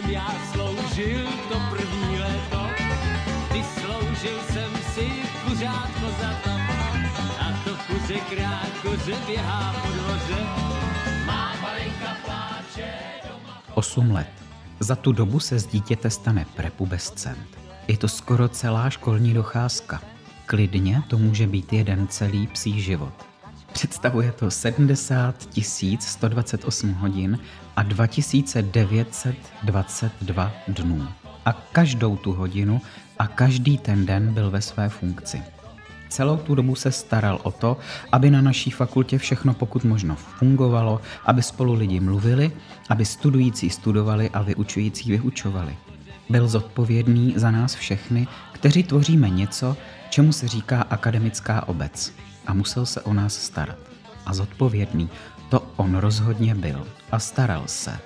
[0.00, 2.66] jsem já sloužil to první léto,
[3.52, 5.08] vysloužil jsem si
[5.44, 6.50] kuřátko za to.
[7.40, 10.42] A to kuře krát, kuře běhá po dvoře,
[11.26, 12.94] má malinka pláče
[13.28, 13.62] doma.
[13.74, 14.30] 8 let.
[14.80, 17.58] Za tu dobu se z dítěte stane prepubescent.
[17.88, 20.02] Je to skoro celá školní docházka.
[20.46, 23.29] Klidně to může být jeden celý psí život.
[23.72, 25.48] Představuje to 70
[26.00, 27.38] 128 hodin
[27.76, 31.08] a 2922 dnů.
[31.44, 32.80] A každou tu hodinu
[33.18, 35.42] a každý ten den byl ve své funkci.
[36.08, 37.76] Celou tu dobu se staral o to,
[38.12, 42.52] aby na naší fakultě všechno pokud možno fungovalo, aby spolu lidi mluvili,
[42.88, 45.76] aby studující studovali a vyučující vyučovali.
[46.30, 49.76] Byl zodpovědný za nás všechny, kteří tvoříme něco,
[50.10, 52.12] čemu se říká akademická obec.
[52.46, 53.78] A musel se o nás starat.
[54.26, 55.08] A zodpovědný,
[55.48, 56.86] to on rozhodně byl.
[57.12, 57.98] A staral se.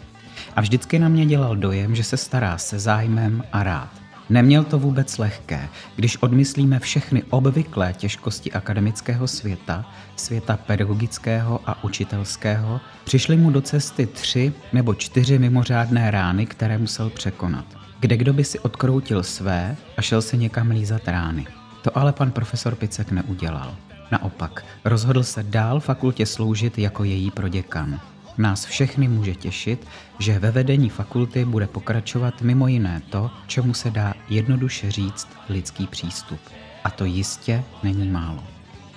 [0.56, 4.04] A vždycky na mě dělal dojem, že se stará se zájmem a rád.
[4.30, 9.84] Neměl to vůbec lehké, když odmyslíme všechny obvyklé těžkosti akademického světa,
[10.16, 17.10] světa pedagogického a učitelského, přišly mu do cesty tři nebo čtyři mimořádné rány, které musel
[17.10, 17.64] překonat.
[18.00, 21.46] Kde kdo by si odkroutil své a šel se někam lízat rány.
[21.84, 23.76] To ale pan profesor Picek neudělal.
[24.10, 28.00] Naopak, rozhodl se dál fakultě sloužit jako její proděkan.
[28.38, 29.86] Nás všechny může těšit,
[30.18, 35.86] že ve vedení fakulty bude pokračovat mimo jiné to, čemu se dá jednoduše říct lidský
[35.86, 36.40] přístup.
[36.84, 38.44] A to jistě není málo.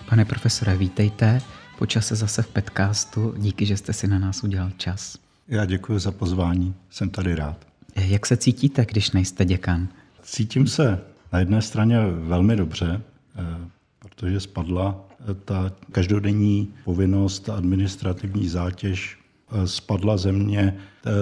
[0.09, 1.41] Pane profesore, vítejte.
[1.77, 3.33] Počase zase v podcastu.
[3.37, 5.17] Díky, že jste si na nás udělal čas.
[5.47, 6.75] Já děkuji za pozvání.
[6.89, 7.57] Jsem tady rád.
[7.95, 9.87] Jak se cítíte, když nejste děkan?
[10.21, 10.99] Cítím se
[11.33, 13.01] na jedné straně velmi dobře,
[13.35, 13.41] eh,
[13.99, 19.17] protože spadla eh, ta každodenní povinnost, administrativní zátěž,
[19.51, 20.77] eh, spadla ze mě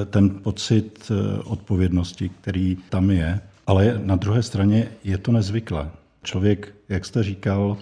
[0.09, 1.11] ten pocit
[1.43, 3.39] odpovědnosti, který tam je.
[3.67, 5.91] Ale na druhé straně je to nezvyklé.
[6.23, 7.77] Člověk, jak jste říkal,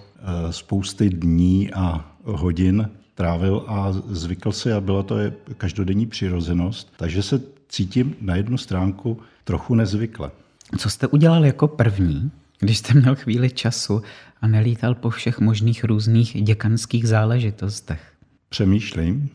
[0.49, 5.15] spousty dní a hodin trávil a zvykl si a byla to
[5.57, 6.93] každodenní přirozenost.
[6.97, 10.31] Takže se cítím na jednu stránku trochu nezvykle.
[10.77, 14.01] Co jste udělal jako první, když jste měl chvíli času
[14.41, 18.01] a nelítal po všech možných různých děkanských záležitostech?
[18.49, 19.29] Přemýšlím,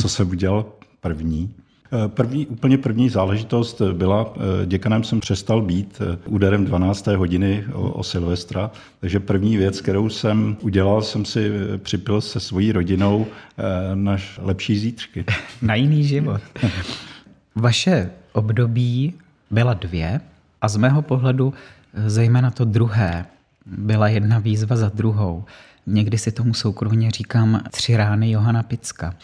[0.00, 0.66] co jsem udělal
[1.00, 1.54] první.
[2.06, 4.34] První, úplně první záležitost byla,
[4.66, 7.06] děkanem jsem přestal být úderem 12.
[7.06, 8.70] hodiny o, o Silvestra,
[9.00, 13.62] takže první věc, kterou jsem udělal, jsem si připil se svojí rodinou eh,
[13.96, 15.24] naš lepší zítřky.
[15.62, 16.40] Na jiný život.
[17.54, 19.14] Vaše období
[19.50, 20.20] byla dvě
[20.62, 21.54] a z mého pohledu
[22.06, 23.26] zejména to druhé
[23.66, 25.44] byla jedna výzva za druhou.
[25.86, 29.14] Někdy si tomu soukromně říkám tři rány Johana Picka.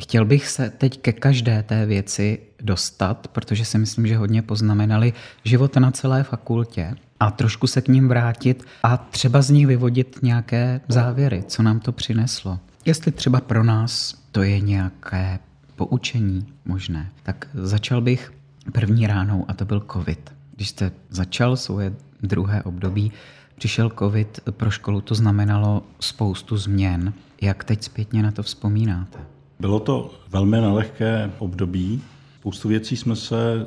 [0.00, 5.12] Chtěl bych se teď ke každé té věci dostat, protože si myslím, že hodně poznamenali
[5.44, 10.18] život na celé fakultě a trošku se k ním vrátit a třeba z nich vyvodit
[10.22, 12.58] nějaké závěry, co nám to přineslo.
[12.84, 15.38] Jestli třeba pro nás to je nějaké
[15.76, 18.32] poučení možné, tak začal bych
[18.72, 20.37] první ránou a to byl covid.
[20.58, 23.12] Když jste začal svoje druhé období,
[23.56, 27.12] přišel covid, pro školu to znamenalo spoustu změn.
[27.40, 29.18] Jak teď zpětně na to vzpomínáte?
[29.60, 32.02] Bylo to velmi nelehké období.
[32.40, 33.64] Spoustu věcí jsme se e,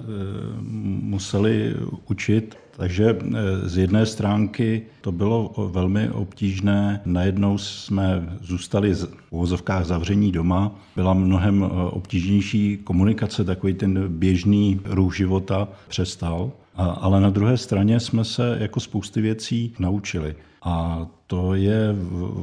[1.01, 1.75] museli
[2.09, 7.01] učit, takže e, z jedné stránky to bylo velmi obtížné.
[7.05, 10.71] Najednou jsme zůstali v uvozovkách zavření doma.
[10.95, 16.51] Byla mnohem e, obtížnější komunikace, takový ten běžný ruch života přestal.
[16.75, 20.35] Ale na druhé straně jsme se jako spousty věcí naučili.
[20.63, 21.95] A to je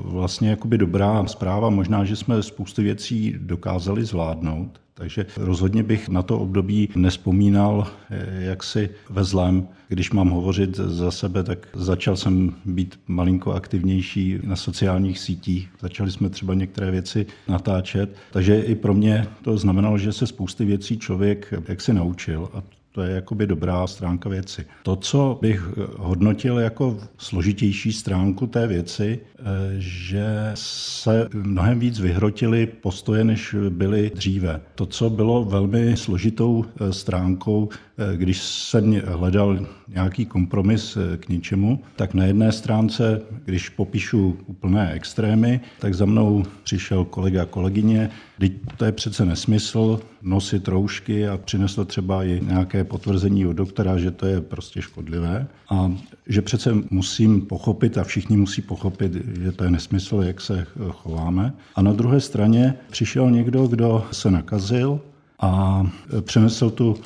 [0.04, 1.70] vlastně jakoby dobrá zpráva.
[1.70, 8.44] Možná, že jsme spoustu věcí dokázali zvládnout, takže rozhodně bych na to období nespomínal eh,
[8.44, 9.68] jaksi ve zlém.
[9.88, 15.68] Když mám hovořit za sebe, tak začal jsem být malinko aktivnější na sociálních sítích.
[15.80, 18.16] Začali jsme třeba některé věci natáčet.
[18.32, 22.48] Takže i pro mě to znamenalo, že se spousty věcí člověk jaksi naučil.
[22.54, 22.62] A
[22.92, 24.66] to je jakoby dobrá stránka věci.
[24.82, 25.60] To, co bych
[25.96, 29.42] hodnotil jako složitější stránku té věci, eh,
[29.78, 34.60] že se mnohem víc vyhrotily postoje, než byly dříve.
[34.74, 37.68] To, co bylo velmi složitou eh, stránkou,
[38.16, 45.60] když jsem hledal nějaký kompromis k něčemu, tak na jedné stránce, když popíšu úplné extrémy,
[45.78, 51.84] tak za mnou přišel kolega kolegyně, Teď to je přece nesmysl nosit roušky a přinesl
[51.84, 55.92] třeba i nějaké potvrzení od doktora, že to je prostě škodlivé a
[56.26, 59.12] že přece musím pochopit a všichni musí pochopit,
[59.42, 61.52] že to je nesmysl, jak se chováme.
[61.74, 65.00] A na druhé straně přišel někdo, kdo se nakazil
[65.40, 65.82] a
[66.20, 66.96] přenesl tu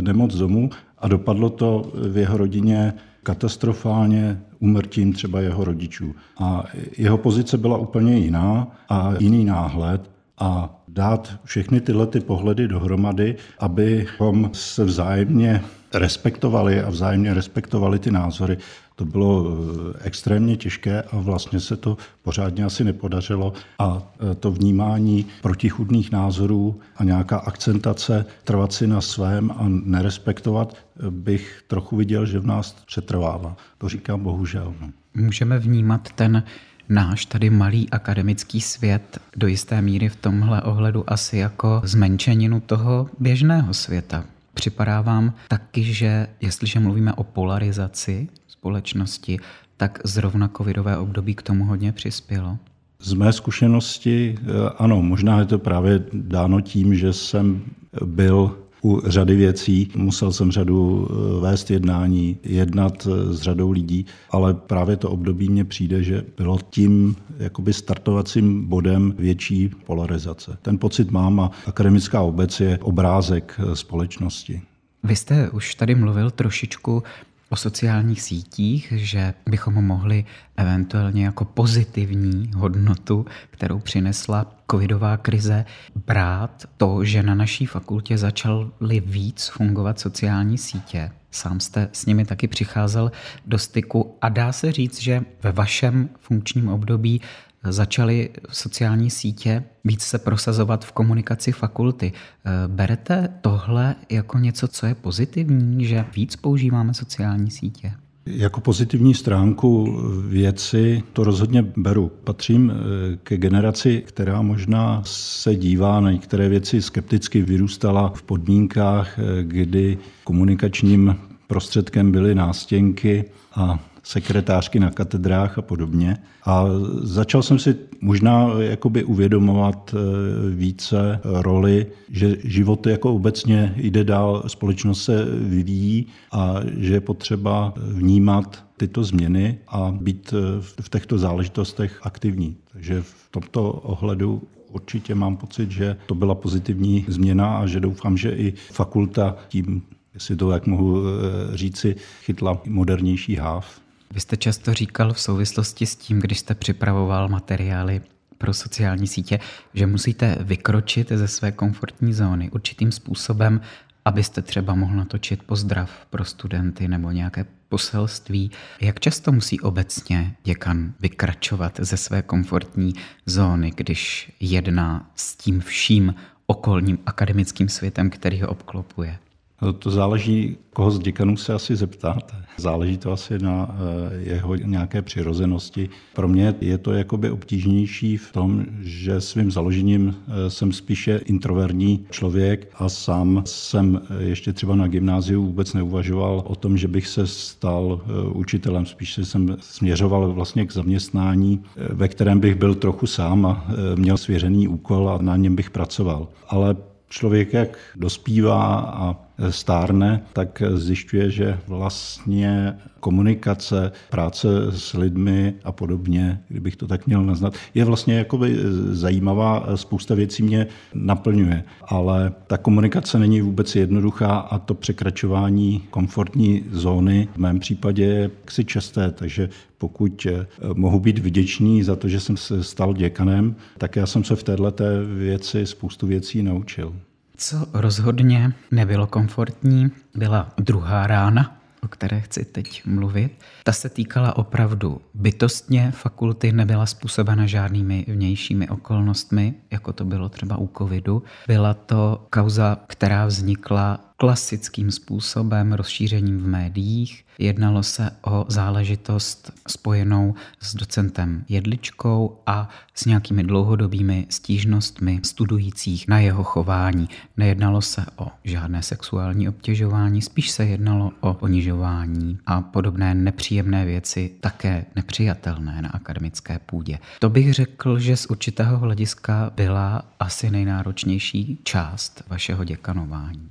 [0.00, 6.14] nemoc domů a dopadlo to v jeho rodině katastrofálně umrtím třeba jeho rodičů.
[6.38, 6.64] A
[6.98, 13.36] jeho pozice byla úplně jiná a jiný náhled a dát všechny tyhle ty pohledy dohromady,
[13.58, 15.62] abychom se vzájemně
[15.94, 18.58] respektovali a vzájemně respektovali ty názory,
[19.00, 24.52] to bylo eh, extrémně těžké a vlastně se to pořádně asi nepodařilo a eh, to
[24.52, 31.96] vnímání protichudných názorů a nějaká akcentace trvat si na svém a nerespektovat eh, bych trochu
[31.96, 33.56] viděl, že v nás přetrvává.
[33.78, 34.74] To říkám bohužel.
[34.80, 34.90] No.
[35.14, 36.42] Můžeme vnímat ten
[36.88, 43.08] náš tady malý akademický svět do jisté míry v tomhle ohledu asi jako zmenšeninu toho
[43.18, 44.24] běžného světa.
[44.54, 48.28] Připadá vám taky, že jestliže mluvíme o polarizaci
[48.60, 49.38] společnosti,
[49.76, 52.58] tak zrovna covidové období k tomu hodně přispělo?
[53.00, 54.44] Z mé zkušenosti eh,
[54.78, 57.62] ano, možná je to právě dáno tím, že jsem
[58.04, 59.88] byl u řady věcí.
[59.96, 65.48] Musel jsem řadu eh, vést jednání, jednat eh, s řadou lidí, ale právě to období
[65.48, 70.58] mně přijde, že bylo tím jakoby startovacím bodem větší polarizace.
[70.62, 74.60] Ten pocit mám a akademická obec je obrázek společnosti.
[75.02, 77.02] Vy jste už tady mluvil trošičku
[77.50, 80.24] o sociálních sítích, že bychom mohli
[80.56, 85.64] eventuálně jako pozitivní hodnotu, kterou přinesla covidová krize,
[86.06, 91.10] brát to, že na naší fakultě začaly víc fungovat sociální sítě.
[91.30, 93.12] Sám jste s nimi taky přicházel
[93.46, 97.20] do styku a dá se říct, že ve vašem funkčním období
[97.64, 102.12] začaly sociální sítě víc se prosazovat v komunikaci fakulty.
[102.12, 107.92] Eh, berete tohle jako něco, co je pozitivní, že víc používáme sociální sítě?
[108.26, 112.12] Jako pozitivní stránku věci to rozhodně beru.
[112.24, 119.18] Patřím eh, ke generaci, která možná se dívá na některé věci skepticky, vyrůstala v podmínkách,
[119.18, 121.16] eh, kdy komunikačním
[121.46, 123.24] prostředkem byly nástěnky
[123.54, 126.16] a sekretářky na katedrách a podobně.
[126.44, 126.64] A
[127.02, 134.42] začal jsem si možná jakoby uvědomovat eh, více roli, že život jako obecně jde dál,
[134.46, 141.18] společnost se vyvíjí a že je potřeba vnímat tyto změny a být eh, v těchto
[141.18, 142.56] záležitostech aktivní.
[142.72, 144.42] Takže v tomto ohledu
[144.72, 149.82] určitě mám pocit, že to byla pozitivní změna a že doufám, že i fakulta tím
[150.14, 153.80] jestli to jak mohu eh, říci, chytla modernější háv.
[154.14, 158.02] Vy jste často říkal v souvislosti s tím, když jste připravoval materiály
[158.38, 159.38] pro sociální sítě,
[159.74, 163.60] že musíte vykročit ze své komfortní zóny určitým způsobem,
[164.04, 168.50] abyste třeba mohl natočit pozdrav pro studenty nebo nějaké poselství.
[168.80, 172.94] Jak často musí obecně děkan vykračovat ze své komfortní
[173.26, 176.14] zóny, když jedná s tím vším
[176.46, 179.18] okolním akademickým světem, který ho obklopuje?
[179.62, 182.34] No, to záleží, koho z děkanů se asi zeptáte.
[182.56, 185.88] Záleží to asi na eh, jeho nějaké přirozenosti.
[186.14, 192.06] Pro mě je to jakoby obtížnější v tom, že svým založením eh, jsem spíše introverní
[192.10, 197.06] člověk a sám jsem eh, ještě třeba na gymnáziu vůbec neuvažoval o tom, že bych
[197.06, 198.00] se stal
[198.32, 198.86] učitelem.
[198.86, 204.68] Spíše jsem směřoval vlastně k zaměstnání, ve kterém bych byl trochu sám a měl svěřený
[204.68, 206.28] úkol a na něm bych pracoval.
[206.48, 206.76] Ale
[207.08, 209.16] člověk, jak dospívá a
[209.50, 217.24] stárne, tak zjišťuje, že vlastně komunikace, práce s lidmi a podobně, kdybych to tak měl
[217.24, 218.56] naznat, je vlastně jakoby
[218.90, 226.64] zajímavá, spousta věcí mě naplňuje, ale ta komunikace není vůbec jednoduchá a to překračování komfortní
[226.70, 230.26] zóny v mém případě je ksi časté, takže pokud
[230.74, 234.42] mohu být vděčný za to, že jsem se stal děkanem, tak já jsem se v
[234.42, 234.84] této
[235.16, 236.94] věci spoustu věcí naučil.
[237.42, 243.32] Co rozhodně nebylo komfortní, byla druhá rána, o které chci teď mluvit.
[243.64, 250.56] Ta se týkala opravdu bytostně, fakulty nebyla způsobena žádnými vnějšími okolnostmi, jako to bylo třeba
[250.56, 251.22] u covidu.
[251.46, 257.24] Byla to kauza, která vznikla klasickým způsobem, rozšířením v médiích.
[257.38, 266.18] Jednalo se o záležitost spojenou s docentem Jedličkou a s nějakými dlouhodobými stížnostmi studujících na
[266.18, 267.08] jeho chování.
[267.36, 274.30] Nejednalo se o žádné sexuální obtěžování, spíš se jednalo o ponižování a podobné nepříjemné věci,
[274.40, 276.98] také nepřijatelné na akademické půdě.
[277.18, 283.50] To bych řekl, že z určitého hlediska byla asi nejnáročnější část vašeho děkanování.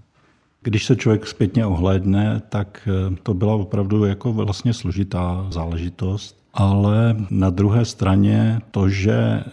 [0.61, 6.48] Když se člověk zpětně ohlédne, tak eh, to byla opravdu jako vlastně složitá záležitost.
[6.53, 9.43] Ale na druhé straně to, že eh,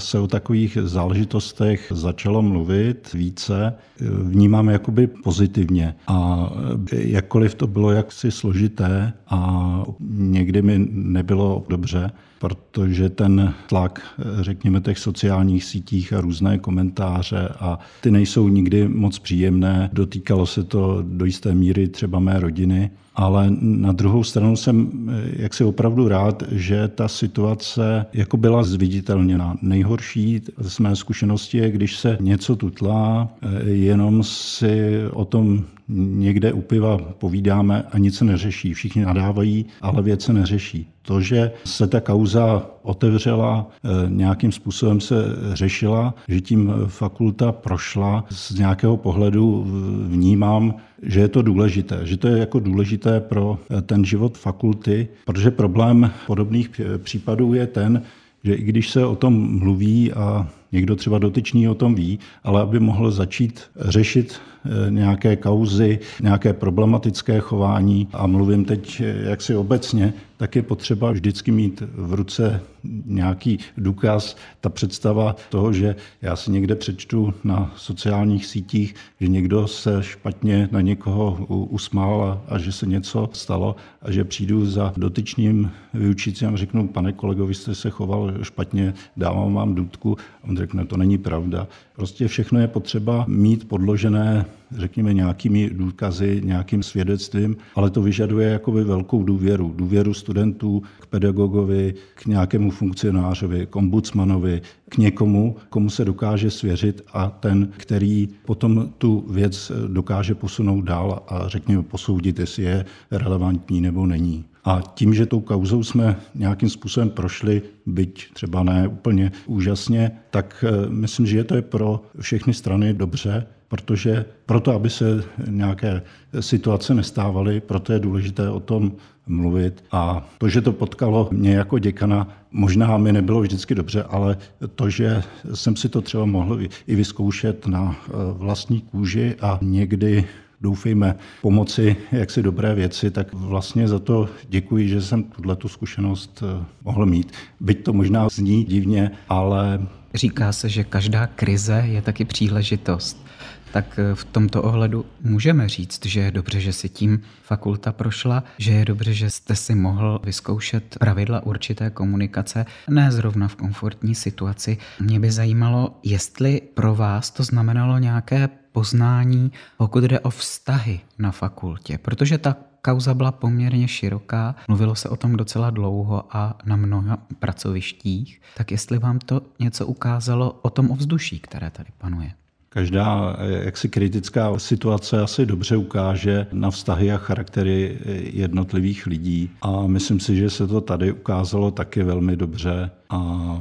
[0.00, 5.94] se o takových záležitostech začalo mluvit více, eh, vnímám jakoby pozitivně.
[6.06, 6.50] A
[6.92, 14.00] eh, jakkoliv to bylo jaksi složité a někdy mi nebylo dobře, protože ten tlak,
[14.40, 19.90] řekněme, těch sociálních sítích a různé komentáře a ty nejsou nikdy moc příjemné.
[19.92, 24.90] Dotýkalo se to do jisté míry třeba mé rodiny, ale na druhou stranu jsem
[25.36, 29.56] jaksi opravdu rád, že ta situace jako byla zviditelněna.
[29.62, 33.28] Nejhorší z mé zkušenosti je, když se něco tutlá,
[33.64, 38.74] jenom si o tom někde u piva povídáme a nic se neřeší.
[38.74, 40.88] Všichni nadávají, ale věc se neřeší.
[41.02, 45.14] To, že se ta kauza otevřela, eh, nějakým způsobem se
[45.52, 49.66] řešila, že tím fakulta prošla, z nějakého pohledu
[50.08, 55.08] vnímám, že je to důležité, že to je jako důležité pro eh, ten život fakulty,
[55.24, 58.02] protože problém podobných případů je ten,
[58.44, 62.62] že i když se o tom mluví a někdo třeba dotyčný o tom ví, ale
[62.62, 69.56] aby mohl začít řešit eh, nějaké kauzy, nějaké problematické chování a mluvím teď eh, jaksi
[69.56, 72.60] obecně, tak je potřeba vždycky mít v ruce
[73.06, 79.66] nějaký důkaz, ta představa toho, že já si někde přečtu na sociálních sítích, že někdo
[79.66, 85.70] se špatně na někoho usmál a, že se něco stalo a že přijdu za dotyčným
[85.94, 90.16] vyučícím a řeknu, pane kolego, vy jste se choval špatně, dávám vám důdku.
[90.42, 91.68] A on řekne, to není pravda.
[91.96, 94.44] Prostě všechno je potřeba mít podložené,
[94.76, 99.74] řekněme, nějakými důkazy, nějakým svědectvím, ale to vyžaduje jakoby velkou důvěru.
[99.76, 107.02] Důvěru studentů k pedagogovi, k nějakému funkcionářovi, k ombudsmanovi, k někomu, komu se dokáže svěřit
[107.12, 113.80] a ten, který potom tu věc dokáže posunout dál a řekněme posoudit, jestli je relevantní
[113.80, 114.44] nebo není.
[114.64, 120.64] A tím, že tou kauzou jsme nějakým způsobem prošli, byť třeba ne úplně úžasně, tak
[120.68, 126.02] eh, myslím, že to je pro všechny strany dobře, protože proto, aby se nějaké
[126.40, 128.92] situace nestávaly, proto je důležité o tom
[129.26, 129.84] mluvit.
[129.92, 134.36] A to, že to potkalo mě jako děkana, možná mi nebylo vždycky dobře, ale
[134.74, 135.22] to, že
[135.54, 140.24] jsem si to třeba mohl i vyzkoušet na eh, vlastní kůži a někdy
[140.64, 146.42] doufejme, pomoci jaksi dobré věci, tak vlastně za to děkuji, že jsem tuhle tu zkušenost
[146.42, 147.32] eh, mohl mít.
[147.60, 149.86] Byť to možná zní divně, ale...
[150.14, 153.26] Říká se, že každá krize je taky příležitost.
[153.74, 158.44] Tak eh, v tomto ohledu můžeme říct, že je dobře, že si tím fakulta prošla,
[158.58, 164.14] že je dobře, že jste si mohl vyzkoušet pravidla určité komunikace, ne zrovna v komfortní
[164.14, 164.78] situaci.
[165.00, 171.30] Mě by zajímalo, jestli pro vás to znamenalo nějaké poznání, pokud jde o vztahy na
[171.30, 176.76] fakultě, protože ta kauza byla poměrně široká, mluvilo se o tom docela dlouho a na
[176.76, 182.32] mnoha pracovištích, tak jestli vám to něco ukázalo o tom ovzduší, které tady panuje.
[182.74, 187.98] Každá jaksi kritická situace asi dobře ukáže na vztahy a charaktery
[188.32, 193.60] jednotlivých lidí a myslím si, že se to tady ukázalo taky velmi dobře a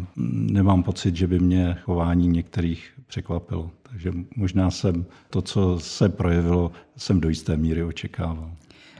[0.52, 3.72] nemám pocit, že by mě chování některých překvapilo.
[3.84, 8.52] Takže možná jsem to, co se projevilo, jsem do jisté míry očekával.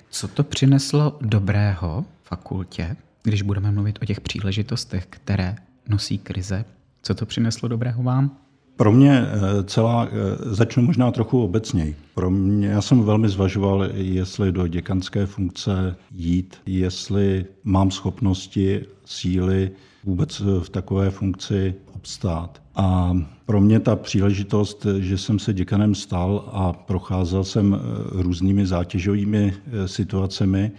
[0.10, 5.56] Co to přineslo dobrého fakultě, když budeme mluvit o těch příležitostech, které
[5.90, 6.66] nosí krize?
[7.02, 8.43] Co to přineslo dobrého vám?
[8.76, 10.10] Pro mě eh, celá, eh,
[10.56, 11.96] začnu možná trochu obecněji.
[12.16, 19.72] Pro mě, já jsem velmi zvažoval, jestli do děkanské funkce jít, jestli mám schopnosti, síly
[20.04, 22.62] vůbec v takové funkci obstát.
[22.76, 28.66] A pro mě ta příležitost, že jsem se děkanem stal a procházel jsem eh, různými
[28.66, 29.54] zátěžovými
[29.86, 30.72] situacemi,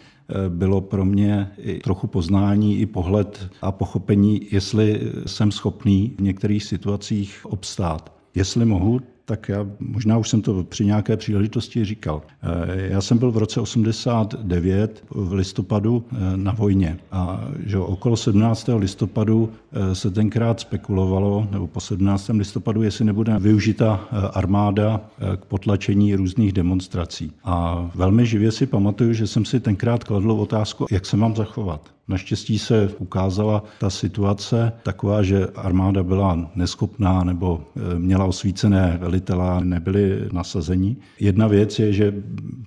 [0.49, 6.65] bylo pro mě i trochu poznání, i pohled a pochopení, jestli jsem schopný v některých
[6.65, 8.13] situacích obstát.
[8.35, 12.23] Jestli mohu, tak já možná už jsem to při nějaké příležitosti říkal.
[12.43, 18.17] Eh, já jsem byl v roce 89 v listopadu eh, na vojně a že okolo
[18.17, 18.69] 17.
[18.77, 22.29] listopadu eh, se tenkrát spekulovalo, nebo po 17.
[22.29, 25.01] listopadu, jestli nebude využita armáda
[25.37, 27.33] k potlačení různých demonstrací.
[27.45, 31.95] A velmi živě si pamatuju, že jsem si tenkrát kladl otázku, jak se mám zachovat.
[32.09, 39.65] Naštěstí se ukázala ta situace taková, že armáda byla neschopná nebo e, měla osvícené velitele,
[39.65, 40.97] nebyli nasazení.
[41.21, 42.15] Jedna věc je, že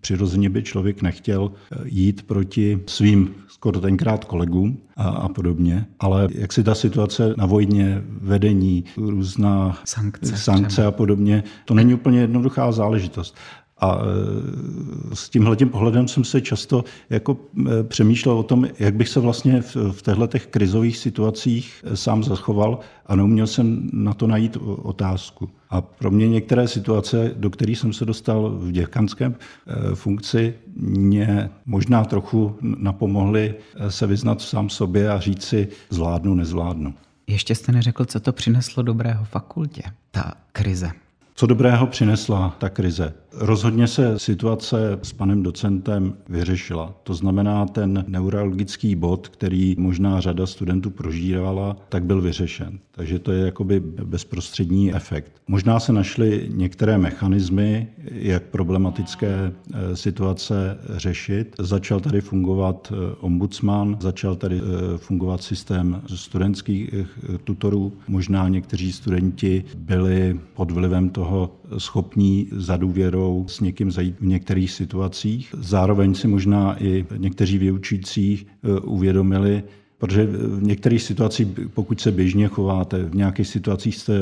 [0.02, 6.28] přirozeně by člověk nechtěl e, jít proti svým skoro tenkrát kolegům a, a podobně, ale
[6.32, 12.20] jak si ta situace na vojně, vedení, různá sankce, sankce a podobně, to není úplně
[12.20, 13.36] jednoduchá záležitost.
[13.80, 14.00] A
[15.14, 17.38] s tímhletím pohledem jsem se často jako
[17.84, 23.48] přemýšlel o tom, jak bych se vlastně v těchto krizových situacích sám zachoval a neuměl
[23.48, 25.50] jsem na to najít otázku.
[25.70, 29.36] A pro mě některé situace, do kterých jsem se dostal v děkanském
[29.94, 33.56] funkci, mě možná trochu napomohly
[33.90, 36.94] se vyznat sám sobě a říct si zvládnu, nezvládnu.
[37.28, 40.92] Ještě jste neřekl, co to přineslo dobrého fakultě, ta krize.
[41.40, 43.14] Co dobrého přinesla ta krize?
[43.34, 46.94] Rozhodně se situace s panem docentem vyřešila.
[47.04, 52.80] To znamená, ten neurologický bod, který možná řada studentů prožívala, tak byl vyřešen.
[52.92, 55.32] Takže to je jakoby bezprostřední efekt.
[55.48, 61.56] Možná se našly některé mechanismy, jak problematické eh, situace řešit.
[61.60, 66.96] Začal tady fungovat eh, ombudsman, začal tady eh, fungovat systém studentských
[67.44, 67.94] tutorů.
[68.08, 71.27] Možná někteří studenti byli pod vlivem toho
[71.78, 75.56] schopní za důvěrou s někým zajít v některých situacích.
[75.58, 78.46] Zároveň si možná i někteří vyučící
[78.84, 79.64] uvědomili,
[79.98, 84.14] Protože v některých situacích, pokud se běžně chováte, v nějakých situacích jste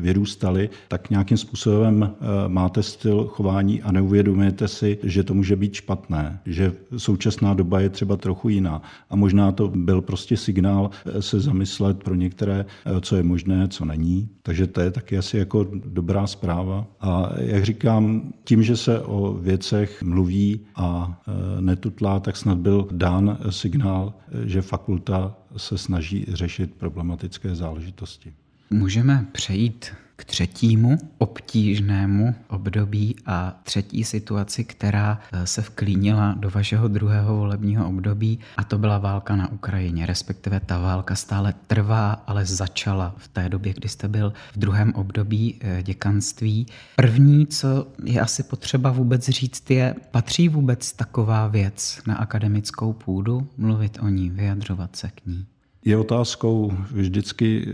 [0.00, 5.74] vyrůstali, tak nějakým způsobem eh, máte styl chování a neuvědomujete si, že to může být
[5.74, 8.82] špatné, že současná doba je třeba trochu jiná.
[9.10, 13.68] A možná to byl prostě signál eh, se zamyslet pro některé, eh, co je možné,
[13.68, 14.28] co není.
[14.42, 16.86] Takže to je taky asi jako dobrá zpráva.
[17.00, 21.20] A jak říkám, tím, že se o věcech mluví a
[21.60, 25.19] netutlá, tak snad byl dán signál, že fakulta
[25.56, 28.32] se snaží řešit problematické záležitosti.
[28.70, 36.88] Můžeme přejít k třetímu obtížnému období a třetí situaci, která eh, se vklínila do vašeho
[36.88, 42.46] druhého volebního období a to byla válka na Ukrajině, respektive ta válka stále trvá, ale
[42.46, 46.66] začala v té době, kdy jste byl v druhém období eh, děkanství.
[46.96, 53.48] První, co je asi potřeba vůbec říct, je, patří vůbec taková věc na akademickou půdu,
[53.56, 55.46] mluvit o ní, vyjadřovat se k ní?
[55.84, 57.72] Je otázkou vždycky eh,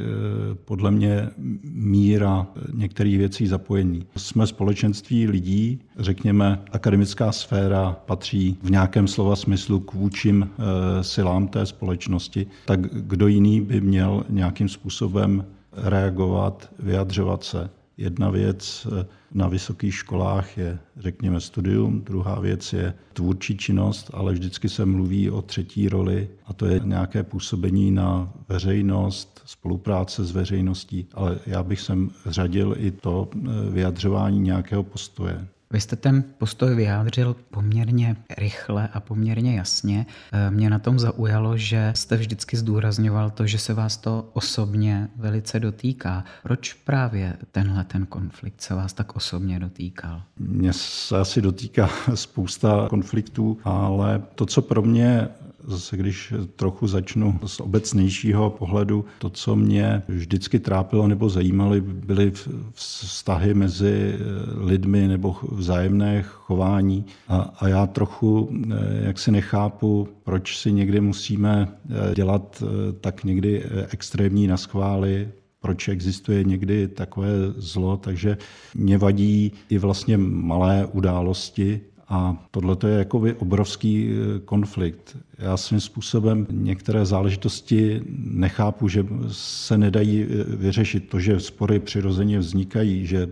[0.54, 1.28] podle mě
[1.64, 4.06] míra některých věcí zapojení.
[4.16, 11.48] Jsme společenství lidí, řekněme, akademická sféra patří v nějakém slova smyslu k vůčím eh, silám
[11.48, 17.70] té společnosti, tak kdo jiný by měl nějakým způsobem reagovat, vyjadřovat se.
[17.98, 24.32] Jedna věc eh, na vysokých školách je, řekněme, studium, druhá věc je tvůrčí činnost, ale
[24.32, 30.32] vždycky se mluví o třetí roli a to je nějaké působení na veřejnost, spolupráce s
[30.32, 35.48] veřejností, ale já bych sem řadil i to eh, vyjadřování nějakého postoje.
[35.70, 40.06] Vy jste ten postoj vyjádřil poměrně rychle a poměrně jasně.
[40.32, 45.08] Eh, mě na tom zaujalo, že jste vždycky zdůrazňoval to, že se vás to osobně
[45.16, 46.24] velice dotýká.
[46.42, 50.22] Proč právě tenhle ten konflikt se vás tak osobně dotýkal?
[50.38, 55.28] Mně se asi dotýká spousta konfliktů, ale to, co pro mě
[55.66, 62.32] zase když trochu začnu z obecnějšího pohledu, to, co mě vždycky trápilo nebo zajímalo, byly
[62.72, 64.18] vztahy mezi
[64.56, 67.04] lidmi nebo vzájemné chování.
[67.28, 68.76] A, a já trochu eh,
[69.06, 75.28] jak si nechápu, proč si někdy musíme eh, dělat eh, tak někdy extrémní naschvály,
[75.60, 78.36] proč existuje někdy takové zlo, takže
[78.74, 85.16] mě vadí i vlastně malé události, a tohle je jakoby obrovský e, konflikt.
[85.38, 91.08] Já svým způsobem některé záležitosti nechápu, že se nedají e, vyřešit.
[91.08, 93.28] To, že spory přirozeně vznikají, že e,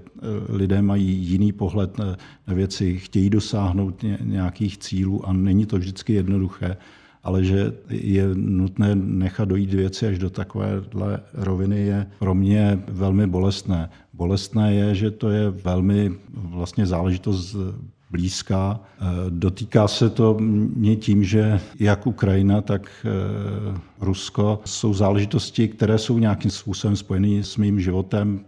[0.49, 6.77] lidé mají jiný pohled na věci, chtějí dosáhnout nějakých cílů a není to vždycky jednoduché
[7.25, 13.27] ale že je nutné nechat dojít věci až do takovéhle roviny je pro mě velmi
[13.27, 13.91] bolestné.
[14.13, 17.57] Bolestné je, že to je velmi vlastně záležitost
[18.15, 18.81] blízká.
[18.81, 25.99] Eh, dotýká se to mě tím, že jak Ukrajina, tak eh, Rusko jsou záležitosti, které
[25.99, 28.45] jsou nějakým způsobem spojené s mým životem.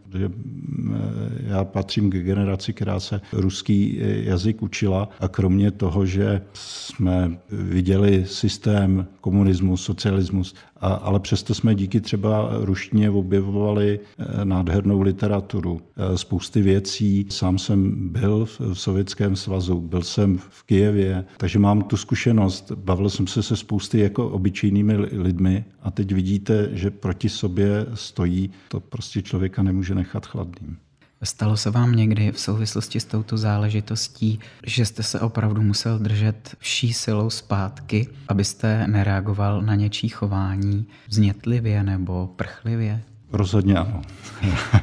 [1.46, 8.24] Já patřím k generaci, která se ruský jazyk učila a kromě toho, že jsme viděli
[8.26, 16.18] systém komunismus, socialismus, a, ale přesto jsme díky třeba ruštině objevovali eh, nádhernou literaturu, eh,
[16.18, 17.26] spousty věcí.
[17.30, 22.72] Sám jsem byl v Sovětském svazu, byl jsem v Kijevě, takže mám tu zkušenost.
[22.72, 25.45] Bavil jsem se se spousty jako obyčejnými lidmi
[25.82, 28.50] a teď vidíte, že proti sobě stojí.
[28.68, 30.76] To prostě člověka nemůže nechat chladným.
[31.22, 36.56] Stalo se vám někdy v souvislosti s touto záležitostí, že jste se opravdu musel držet
[36.58, 43.02] vší silou zpátky, abyste nereagoval na něčí chování vznětlivě nebo prchlivě?
[43.32, 44.02] Rozhodně ano.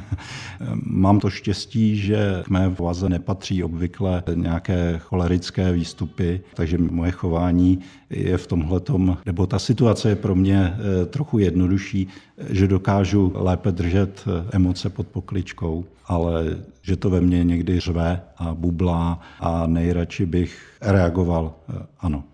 [0.74, 7.78] Mám to štěstí, že k mé vaze nepatří obvykle nějaké cholerické výstupy, takže moje chování
[8.10, 8.80] je v tomhle,
[9.26, 12.08] nebo ta situace je pro mě eh, trochu jednodušší,
[12.50, 16.44] že dokážu lépe držet eh, emoce pod pokličkou, ale
[16.82, 22.24] že to ve mně někdy řve a bublá a nejradši bych reagoval eh, ano.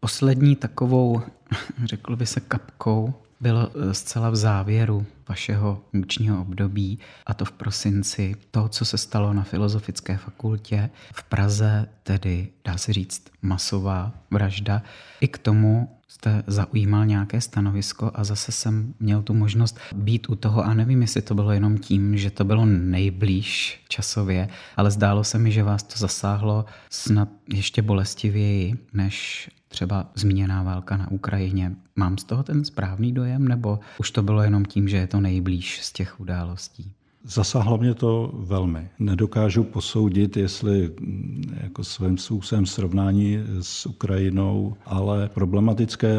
[0.00, 1.20] Poslední takovou,
[1.84, 7.52] řekl by se, kapkou bylo eh, zcela v závěru vašeho funkčního období, a to v
[7.52, 14.12] prosinci, to, co se stalo na Filozofické fakultě v Praze, tedy dá se říct masová
[14.30, 14.82] vražda.
[15.20, 20.34] I k tomu jste zaujímal nějaké stanovisko a zase jsem měl tu možnost být u
[20.34, 25.24] toho a nevím, jestli to bylo jenom tím, že to bylo nejblíž časově, ale zdálo
[25.24, 31.72] se mi, že vás to zasáhlo snad ještě bolestivěji než třeba zmíněná válka na Ukrajině.
[31.96, 35.20] Mám z toho ten správný dojem, nebo už to bylo jenom tím, že je to
[35.20, 36.92] nejblíž z těch událostí?
[37.24, 38.88] Zasáhlo mě to velmi.
[38.98, 46.18] Nedokážu posoudit, jestli mm, jako svým způsobem srovnání s Ukrajinou, ale problematické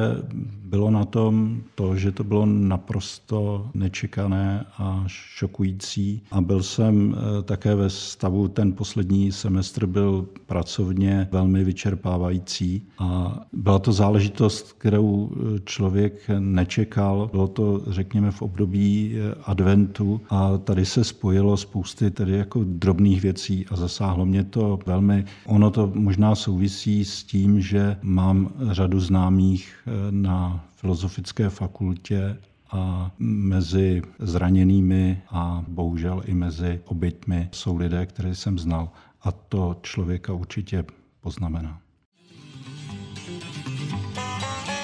[0.72, 6.22] bylo na tom to, že to bylo naprosto nečekané a šokující.
[6.32, 13.40] A byl jsem eh, také ve stavu, ten poslední semestr byl pracovně velmi vyčerpávající a
[13.54, 17.30] byla to záležitost, kterou eh, člověk nečekal.
[17.32, 23.22] Bylo to, řekněme, v období eh, adventu a tady se spojilo spousty tedy jako drobných
[23.22, 25.26] věcí a zasáhlo mě to velmi.
[25.46, 32.38] Ono to možná souvisí s tím, že mám řadu známých eh, na filozofické fakultě
[32.72, 38.90] a mezi zraněnými a bohužel i mezi oběťmi jsou lidé, které jsem znal.
[39.22, 40.86] A to člověka určitě
[41.22, 41.80] poznamená.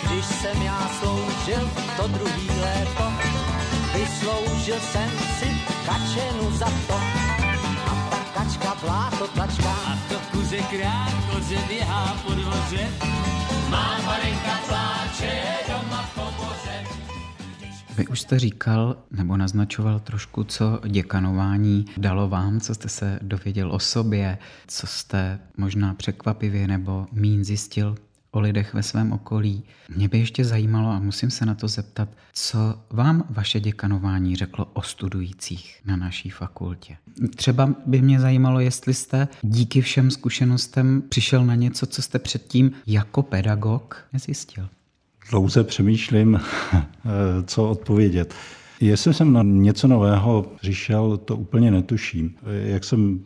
[0.08, 3.04] Když jsem já sloužil to druhý léto,
[3.94, 5.57] vysloužil jsem si
[5.88, 6.98] kačenu za to.
[7.90, 9.72] A ta kačka bláto tlačka.
[9.72, 12.90] A to kuře krát, koře běhá po dvoře.
[13.70, 16.76] Má Marinka pláče doma v komoře.
[17.98, 23.72] Vy už jste říkal, nebo naznačoval trošku, co děkanování dalo vám, co jste se dověděl
[23.72, 27.96] o sobě, co jste možná překvapivě nebo mín zjistil
[28.32, 29.64] o lidech ve svém okolí.
[29.96, 32.58] Mě by ještě zajímalo, a musím se na to zeptat, co
[32.90, 36.98] vám vaše děkanování řeklo o studujících na naší fakultě.
[37.36, 42.72] Třeba by mě zajímalo, jestli jste díky všem zkušenostem přišel na něco, co jste předtím
[42.88, 44.70] jako pedagog nezjistil.
[45.32, 46.40] Dlouze přemýšlím,
[47.46, 48.34] co odpovědět.
[48.80, 52.36] Jestli jsem na něco nového přišel, to úplně netuším.
[52.64, 53.20] Jak jsem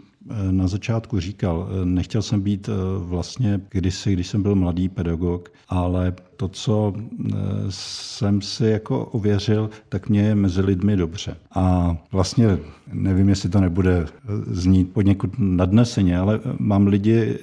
[0.51, 6.47] na začátku říkal, nechtěl jsem být vlastně kdysi, když jsem byl mladý pedagog, ale to,
[6.47, 7.33] co eh,
[7.69, 11.35] jsem si jako ověřil, tak mě je mezi lidmi dobře.
[11.55, 12.57] A vlastně
[12.93, 14.07] nevím, jestli to nebude eh,
[14.47, 17.37] znít poněkud nadneseně, ale eh, mám lidi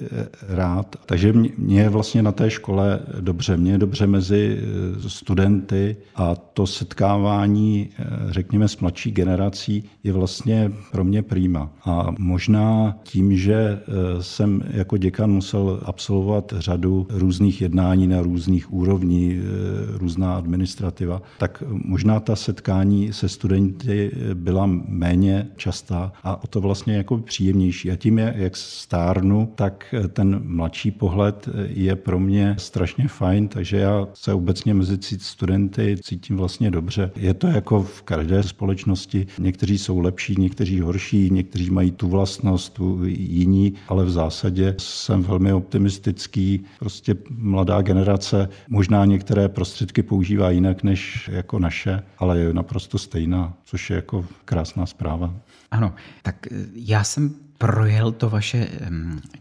[0.47, 3.57] rád, takže mě je vlastně na té škole dobře.
[3.57, 4.59] Mě je dobře mezi
[5.07, 7.89] studenty a to setkávání,
[8.29, 11.69] řekněme, s mladší generací je vlastně pro mě prýma.
[11.85, 13.79] A možná tím, že
[14.21, 21.21] jsem jako děkan musel absolvovat řadu různých jednání na různých úrovních, úrovní, eh, různá administrativa,
[21.37, 27.91] tak možná ta setkání se studenty byla méně častá a o to vlastně jako příjemnější.
[27.91, 34.07] A tím, jak stárnu, tak ten mladší pohled je pro mě strašně fajn, takže já
[34.13, 37.11] se obecně mezi studenty cítím vlastně dobře.
[37.15, 39.27] Je to jako v každé společnosti.
[39.39, 45.23] Někteří jsou lepší, někteří horší, někteří mají tu vlastnost, tu jiní, ale v zásadě jsem
[45.23, 46.63] velmi optimistický.
[46.79, 48.49] Prostě mladá generace
[48.79, 54.25] Možná některé prostředky používá jinak než jako naše, ale je naprosto stejná, což je jako
[54.45, 55.35] krásná zpráva.
[55.71, 58.67] Ano, tak eh, já jsem projel to vaše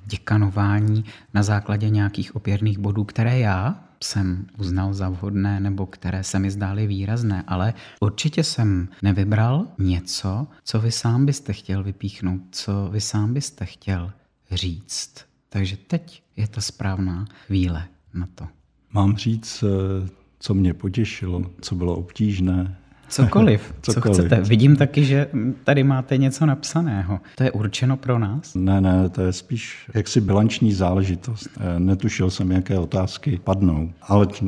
[0.07, 6.39] děkanování na základě nějakých opěrných bodů, které já jsem uznal za vhodné nebo které se
[6.39, 12.89] mi zdály výrazné, ale určitě jsem nevybral něco, co vy sám byste chtěl vypíchnout, co
[12.93, 14.13] vy sám byste chtěl
[14.51, 15.25] říct.
[15.49, 18.58] Takže teď je ta správná chvíle na to.
[18.93, 24.41] Mám říct, eh, co mě potěšilo, co bylo obtížné, Cokoliv, Cokoliv, co chcete.
[24.41, 25.29] Vidím taky, že
[25.65, 27.21] tady máte něco napsaného.
[27.35, 28.55] To je určeno pro nás?
[28.55, 31.49] Ne, ne, to je spíš jaksi bilanční záležitost.
[31.61, 34.47] Eh, netušil jsem, jaké otázky padnou, ale eh,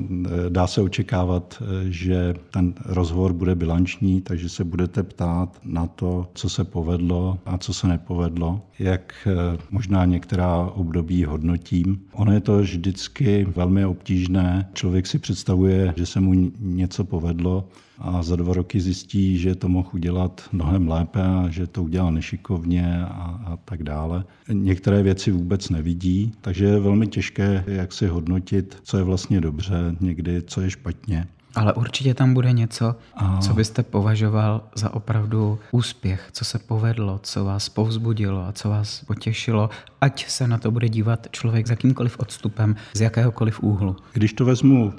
[0.48, 6.48] dá se očekávat, že ten rozhovor bude bilanční, takže se budete ptát na to, co
[6.48, 9.28] se povedlo a co se nepovedlo, jak
[9.70, 12.00] možná některá období hodnotím.
[12.12, 14.68] Ono je to vždycky velmi obtížné.
[14.72, 17.68] Člověk si představuje, že se mu něco povedlo,
[18.00, 22.12] a za dva roky zjistí, že to mohl udělat mnohem lépe a že to udělal
[22.12, 24.24] nešikovně a, a tak dále.
[24.52, 29.96] Některé věci vůbec nevidí, takže je velmi těžké, jak si hodnotit, co je vlastně dobře,
[30.00, 31.26] někdy co je špatně.
[31.54, 33.38] Ale určitě tam bude něco, a...
[33.38, 39.04] co byste považoval za opravdu úspěch, co se povedlo, co vás povzbudilo a co vás
[39.04, 43.96] potěšilo, ať se na to bude dívat člověk s jakýmkoliv odstupem, z jakéhokoliv úhlu.
[44.12, 44.92] Když to vezmu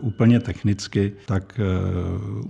[0.00, 1.64] úplně technicky, tak eh,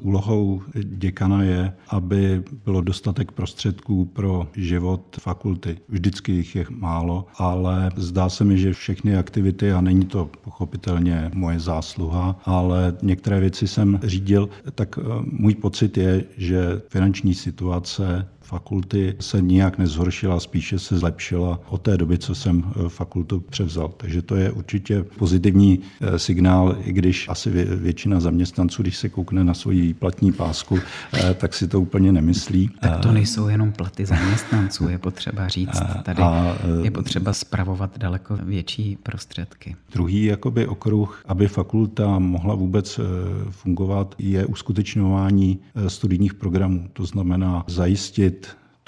[0.01, 5.79] úlohou děkana je, aby bylo dostatek prostředků pro život fakulty.
[5.89, 11.31] Vždycky jich je málo, ale zdá se mi, že všechny aktivity, a není to pochopitelně
[11.35, 18.29] moje zásluha, ale některé věci jsem řídil, tak eh, můj pocit je, že finanční situace
[18.49, 23.89] fakulty se nijak nezhoršila, spíše se zlepšila od té doby, co jsem eh, fakultu převzal.
[23.97, 29.45] Takže to je určitě pozitivní eh, signál, i když asi většina zaměstnanců, když se koukne
[29.45, 30.79] na svoji výplatní pásku,
[31.35, 32.71] tak si to úplně nemyslí.
[32.81, 35.83] Tak to nejsou jenom platy zaměstnanců, je potřeba říct.
[36.03, 36.23] Tady
[36.83, 39.77] je potřeba spravovat daleko větší prostředky.
[39.93, 43.01] Druhý jakoby okruh, aby fakulta mohla vůbec
[43.51, 46.89] fungovat, je uskutečňování eh, studijních programů.
[46.93, 48.38] To znamená zajistit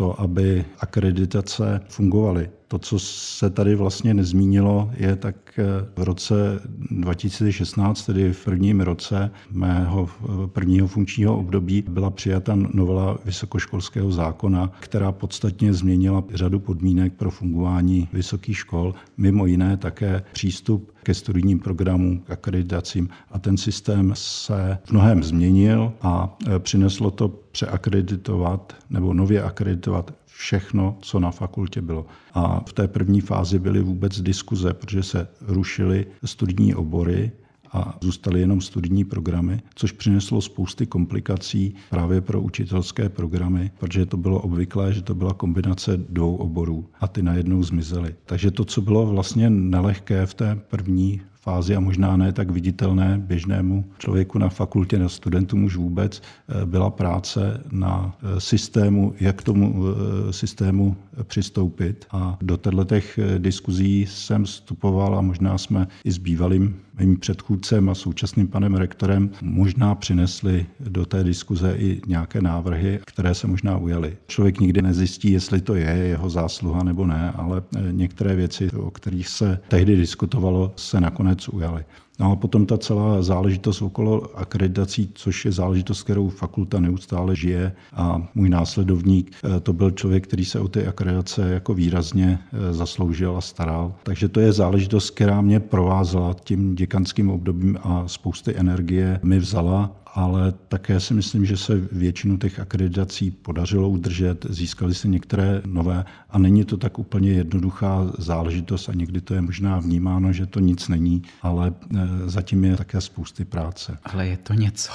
[0.01, 2.60] to, aby akreditace fungovaly.
[2.71, 5.65] To, co se tady vlastně nezmínilo, je tak eh,
[5.97, 13.19] v roce 2016, tedy v prvním roce mého eh, prvního funkčního období, byla přijata novela
[13.25, 20.93] vysokoškolského zákona, která podstatně změnila řadu podmínek pro fungování vysokých škol, mimo jiné také přístup
[21.03, 23.09] ke studijním programům, k akreditacím.
[23.31, 30.20] A ten systém se v mnohem změnil a eh, přineslo to přeakreditovat nebo nově akreditovat
[30.41, 32.07] všechno, co na fakultě bylo.
[32.35, 37.33] A v té první fázi byly vůbec diskuze, protože se rušily studijní obory
[37.73, 44.17] a zůstaly jenom studijní programy, což přineslo spousty komplikací právě pro učitelské programy, protože to
[44.17, 48.15] bylo obvyklé, že to byla kombinace dvou oborů a ty najednou zmizely.
[48.27, 53.19] Takže to, co bylo vlastně nelehké v té první fázi a možná ne tak viditelné
[53.19, 59.37] běžnému člověku na fakultě, na studentům už vůbec, eh, byla práce na eh, systému, jak
[59.37, 62.07] k tomu eh, systému přistoupit.
[62.11, 67.95] A do těchto diskuzí jsem vstupoval a možná jsme i s bývalým mým předchůdcem a
[67.95, 74.17] současným panem rektorem možná přinesli do té diskuze i nějaké návrhy, které se možná ujaly.
[74.27, 79.29] Člověk nikdy nezjistí, jestli to je jeho zásluha nebo ne, ale některé věci, o kterých
[79.29, 81.85] se tehdy diskutovalo, se nakonec ujaly.
[82.21, 87.73] No a potom ta celá záležitost okolo akreditací, což je záležitost, kterou fakulta neustále žije
[87.93, 92.73] a můj následovník eh, to byl člověk, který se o ty akreditace jako výrazně eh,
[92.73, 93.95] zasloužil a staral.
[94.03, 100.00] Takže to je záležitost, která mě provázela tím děkanským obdobím a spousty energie mi vzala
[100.15, 106.05] ale také si myslím, že se většinu těch akreditací podařilo udržet, získali se některé nové
[106.31, 110.61] a není to tak úplně jednoduchá záležitost a někdy to je možná vnímáno, že to
[110.61, 113.99] nic není, ale e, zatím je také spousty práce.
[114.05, 114.93] Ale je to něco.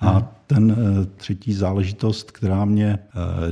[0.00, 2.98] A ten e, třetí záležitost, která mě e,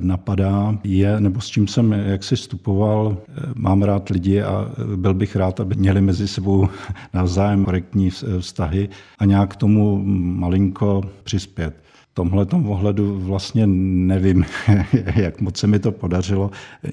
[0.00, 3.16] napadá, je, nebo s čím jsem jaksi vstupoval,
[3.54, 6.68] mám rád lidi a byl bych rád, aby měli mezi sebou
[7.14, 11.85] navzájem korektní vztahy a nějak tomu malinko přispět.
[12.16, 14.44] Tomhle ohledu vlastně nevím,
[15.16, 16.50] jak moc se mi to podařilo.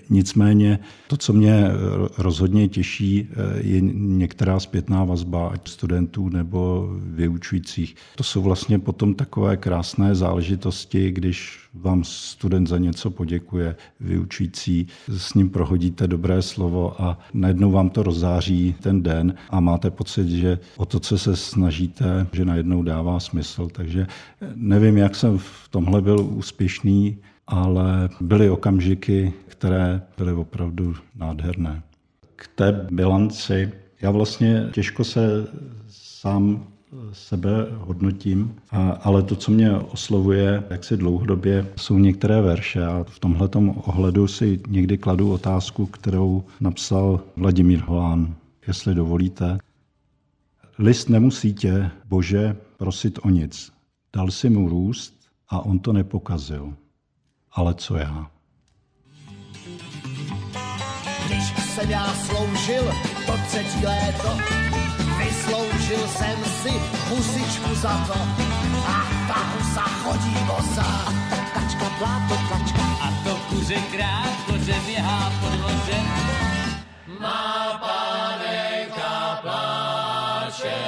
[0.09, 1.67] Nicméně to, co mě
[2.17, 7.95] rozhodně těší, je některá zpětná vazba, ať studentů nebo vyučujících.
[8.15, 15.33] To jsou vlastně potom takové krásné záležitosti, když vám student za něco poděkuje, vyučující, s
[15.33, 20.59] ním prohodíte dobré slovo a najednou vám to rozzáří ten den a máte pocit, že
[20.77, 23.67] o to, co se snažíte, že najednou dává smysl.
[23.67, 24.07] Takže
[24.55, 31.83] nevím, jak jsem v tomhle byl úspěšný, ale byly okamžiky, které byly opravdu nádherné.
[32.35, 35.47] K té bilanci já vlastně těžko se
[35.87, 36.67] sám
[37.11, 38.55] sebe hodnotím,
[39.01, 44.27] ale to, co mě oslovuje, jak si dlouhodobě, jsou některé verše a v tomhle ohledu
[44.27, 48.35] si někdy kladu otázku, kterou napsal Vladimír Holán,
[48.67, 49.57] jestli dovolíte.
[50.79, 53.71] List nemusí tě, Bože, prosit o nic.
[54.15, 55.13] Dal si mu růst
[55.49, 56.73] a on to nepokazil.
[57.51, 58.31] Ale co já?
[61.25, 62.83] Když jsem já sloužil
[63.25, 64.62] to třetí léto,
[65.23, 66.71] Vysloužil jsem si
[67.09, 68.13] husičku za to
[68.87, 70.85] a ta husa chodí bosa.
[71.53, 76.01] Kačka, pláto, kačka A to kuře krát, koře běhá pod dvoře.
[77.19, 80.81] Má panenka pláče,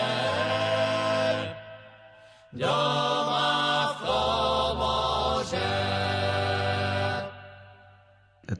[2.54, 5.60] doma v komoře.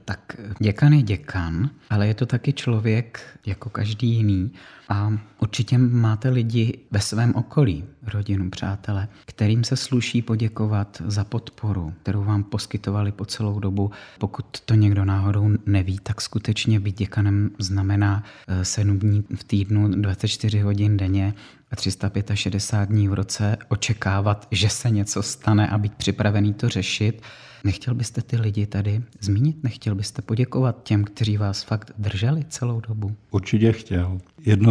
[0.04, 0.20] Tak
[0.58, 4.52] děkan je děkan, ale je to taky člověk jako každý jiný
[4.88, 11.94] a určitě máte lidi ve svém okolí, rodinu, přátele, kterým se sluší poděkovat za podporu,
[12.02, 13.90] kterou vám poskytovali po celou dobu.
[14.18, 18.24] Pokud to někdo náhodou neví, tak skutečně být děkanem znamená
[18.62, 21.34] 7 eh, dní v týdnu, 24 hodin denně
[21.70, 27.22] a 365 dní v roce očekávat, že se něco stane a být připravený to řešit.
[27.64, 29.64] Nechtěl byste ty lidi tady zmínit?
[29.64, 33.16] Nechtěl byste poděkovat těm, kteří vás fakt drželi celou dobu?
[33.30, 34.18] Určitě chtěl.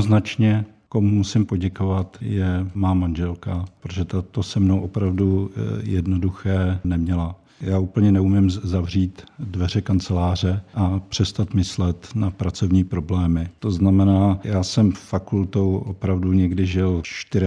[0.06, 6.80] Jednoznačně komu musím poděkovat, je má manželka, protože to, to se mnou opravdu eh, jednoduché
[6.84, 7.36] neměla.
[7.62, 13.50] Já úplně neumím zavřít dveře kanceláře a přestat myslet na pracovní problémy.
[13.60, 17.02] To znamená, já jsem fakultou opravdu někdy žil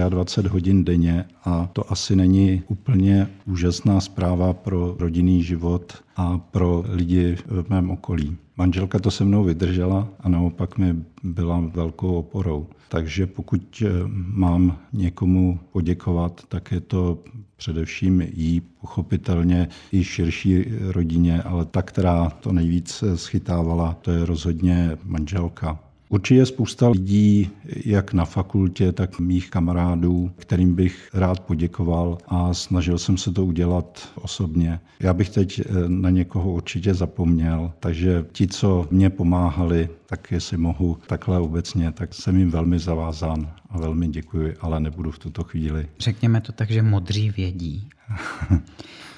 [0.09, 6.83] 24 hodin denně a to asi není úplně úžasná zpráva pro rodinný život a pro
[6.87, 8.37] lidi v mém okolí.
[8.57, 12.67] Manželka to se mnou vydržela a naopak mi byla velkou oporou.
[12.89, 17.17] Takže pokud eh, mám někomu poděkovat, tak je to
[17.59, 24.97] především jí, pochopitelně i širší rodině, ale ta, která to nejvíc schytávala, to je rozhodně
[25.03, 25.88] manželka.
[26.09, 27.49] Určitě spousta lidí,
[27.85, 33.45] jak na fakultě, tak mých kamarádů, kterým bych rád poděkoval a snažil jsem se to
[33.45, 34.79] udělat osobně.
[34.99, 40.57] Já bych teď eh, na někoho určitě zapomněl, takže ti, co mě pomáhali, tak jestli
[40.57, 45.43] mohu takhle obecně, tak jsem jim velmi zavázán a velmi děkuji, ale nebudu v tuto
[45.43, 45.87] chvíli.
[45.99, 47.89] Řekněme to tak, že modří vědí.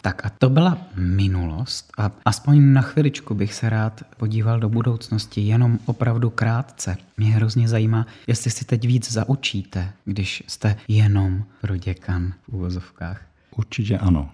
[0.02, 5.42] Tak a to byla minulost a aspoň na chviličku bych se rád podíval do budoucnosti,
[5.42, 6.98] jenom opravdu krátce.
[7.18, 13.22] Mě hrozně zajímá, jestli si teď víc zaučíte, když jste jenom pro děkan v úvozovkách.
[13.56, 14.30] Určitě ano.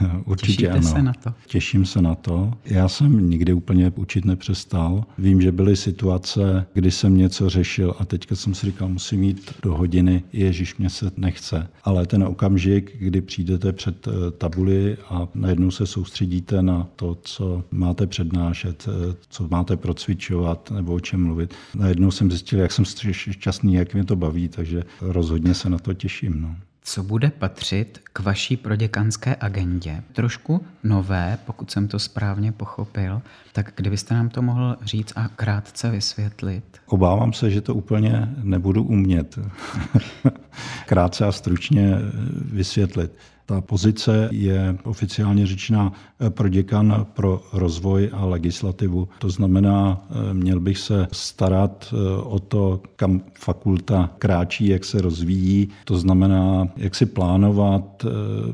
[0.24, 0.82] Určitě Těšíte ano.
[0.82, 1.34] se na to?
[1.46, 2.52] Těším se na to.
[2.64, 5.04] Já jsem nikdy úplně učit nepřestal.
[5.18, 9.52] Vím, že byly situace, kdy jsem něco řešil a teďka jsem si říkal, musím jít
[9.62, 11.68] do hodiny, ježíš mě se nechce.
[11.84, 17.64] Ale ten okamžik, kdy přijdete před eh, tabuli a najednou se soustředíte na to, co
[17.70, 22.84] máte přednášet, eh, co máte procvičovat nebo o čem mluvit, najednou jsem zjistil, jak jsem
[23.10, 26.40] šťastný, jak mě to baví, takže rozhodně se na to těším.
[26.40, 26.56] No
[26.88, 30.02] co bude patřit k vaší proděkanské agendě.
[30.12, 33.22] Trošku nové, pokud jsem to správně pochopil,
[33.52, 36.64] tak kdybyste nám to mohl říct a krátce vysvětlit.
[36.86, 39.38] Obávám se, že to úplně nebudu umět
[40.86, 41.94] krátce a stručně
[42.52, 43.12] vysvětlit.
[43.48, 49.08] Ta pozice je oficiálně řečena eh, pro děkan pro rozvoj a legislativu.
[49.18, 55.00] To znamená, eh, měl bych se starat eh, o to, kam fakulta kráčí, jak se
[55.00, 55.68] rozvíjí.
[55.84, 58.06] To znamená, jak si plánovat,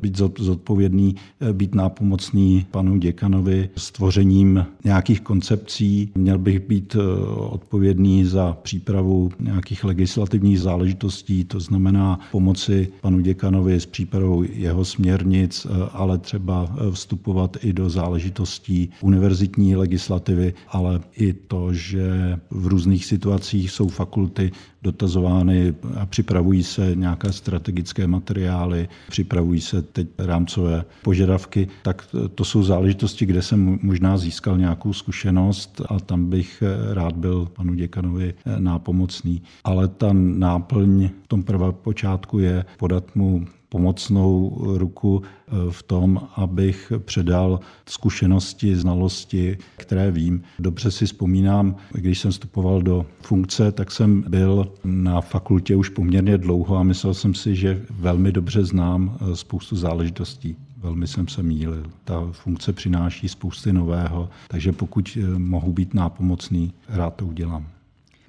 [0.02, 1.16] být zodpovědný,
[1.52, 6.11] být nápomocný panu děkanovi s tvořením nějakých koncepcí.
[6.14, 6.96] Měl bych být
[7.37, 15.66] odpovědný za přípravu nějakých legislativních záležitostí, to znamená pomoci panu děkanovi s přípravou jeho směrnic,
[15.66, 22.66] eh, ale třeba eh, vstupovat i do záležitostí univerzitní legislativy, ale i to, že v
[22.66, 30.85] různých situacích jsou fakulty dotazovány a připravují se nějaké strategické materiály, připravují se teď rámcové
[31.03, 36.94] požadavky, tak to jsou záležitosti, kde jsem možná získal nějakou zkušenost a tam bych eh,
[36.94, 39.42] rád byl panu děkanovi nápomocný.
[39.64, 46.93] Ale ta náplň v tom prvopočátku je podat mu pomocnou ruku eh, v tom, abych
[46.99, 50.43] předal zkušenosti, znalosti, které vím.
[50.59, 56.39] Dobře si vzpomínám, když jsem vstupoval do funkce, tak jsem byl na fakultě už poměrně
[56.39, 60.57] dlouho a myslel jsem si, že velmi dobře znám eh, spoustu záležitostí.
[60.79, 61.91] Velmi jsem se mýlil.
[62.05, 67.67] Ta funkce přináší spousty nového, takže pokud eh, mohu být nápomocný, rád to udělám.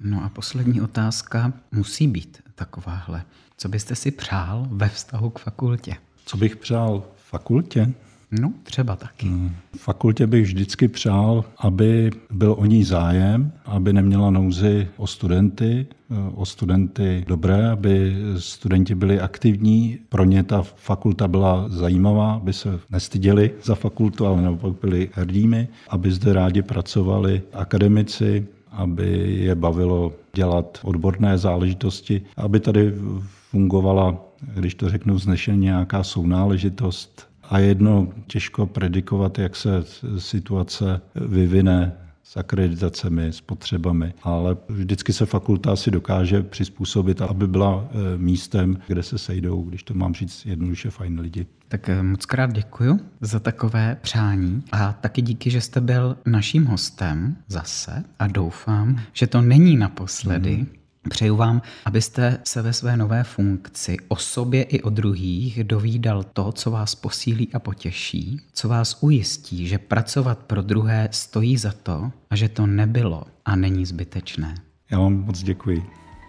[0.00, 3.22] No a poslední otázka musí být takováhle.
[3.58, 5.96] Co byste si přál ve vztahu k fakultě?
[6.24, 7.92] Co bych přál fakultě?
[8.30, 9.26] No, třeba taky.
[9.26, 9.52] Hmm.
[9.76, 15.86] Fakultě bych vždycky přál, aby byl o ní zájem, aby neměla nouzy o studenty,
[16.34, 19.98] o studenty dobré, aby studenti byli aktivní.
[20.08, 25.68] Pro ně ta fakulta byla zajímavá, aby se nestyděli za fakultu, ale naopak byli hrdými,
[25.88, 32.92] aby zde rádi pracovali akademici, aby je bavilo dělat odborné záležitosti, aby tady
[33.50, 34.24] fungovala,
[34.54, 37.28] když to řeknu vznešeně, nějaká sounáležitost.
[37.50, 39.84] A jedno těžko predikovat, jak se
[40.18, 41.92] situace vyvine
[42.26, 48.78] s akreditacemi, s potřebami, ale vždycky se fakulta si dokáže přizpůsobit, aby byla eh, místem,
[48.86, 51.46] kde se sejdou, když to mám říct jednoduše, fajn lidi.
[51.68, 56.64] Tak eh, moc krát děkuji za takové přání a taky díky, že jste byl naším
[56.64, 60.56] hostem zase a doufám, že to není naposledy.
[60.56, 60.66] Mm.
[61.08, 66.52] Přeju vám, abyste se ve své nové funkci o sobě i o druhých dovídal to,
[66.52, 72.10] co vás posílí a potěší, co vás ujistí, že pracovat pro druhé stojí za to
[72.30, 74.54] a že to nebylo a není zbytečné.
[74.90, 75.86] Já vám moc děkuji.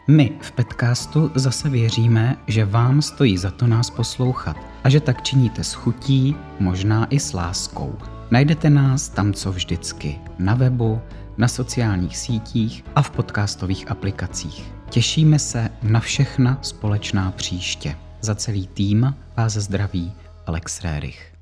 [0.07, 5.21] My v podcastu zase věříme, že vám stojí za to nás poslouchat a že tak
[5.21, 7.95] činíte s chutí, možná i s láskou.
[8.31, 11.01] Najdete nás tam, co vždycky, na webu,
[11.37, 14.71] na sociálních sítích a v podcastových aplikacích.
[14.89, 17.95] Těšíme se na všechna společná příště.
[18.21, 20.13] Za celý tým vás zdraví
[20.45, 21.36] Alex Rérich.